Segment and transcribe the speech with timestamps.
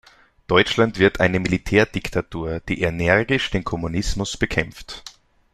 [0.47, 5.03] Deutschland wird eine Militärdiktatur, die energisch den Kommunismus bekämpft.